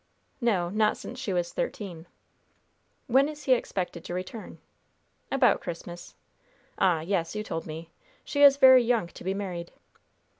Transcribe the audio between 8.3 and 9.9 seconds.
is very young to be married."